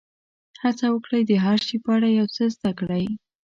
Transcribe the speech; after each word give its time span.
هڅه 0.63 0.85
وکړئ 0.93 1.21
د 1.27 1.31
هر 1.45 1.59
شي 1.67 1.77
په 1.83 1.89
اړه 1.95 2.07
یو 2.19 2.27
څه 2.35 2.43
زده 2.55 2.71
کړئ. 2.79 3.05